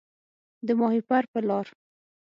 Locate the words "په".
1.31-1.39